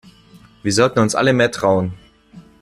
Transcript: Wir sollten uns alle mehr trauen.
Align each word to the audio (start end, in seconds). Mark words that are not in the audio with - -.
Wir 0.63 0.73
sollten 0.73 0.97
uns 0.97 1.13
alle 1.13 1.31
mehr 1.31 1.51
trauen. 1.51 1.93